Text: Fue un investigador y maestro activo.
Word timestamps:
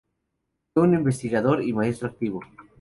Fue 0.73 0.81
un 0.81 0.95
investigador 0.95 1.61
y 1.63 1.73
maestro 1.73 2.07
activo. 2.07 2.39